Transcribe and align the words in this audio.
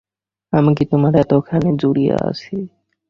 আমি 0.53 0.71
কি 0.77 0.83
তোমারএতখানি 0.91 1.69
জুড়িয়া 1.81 2.15
আছি। 2.29 2.55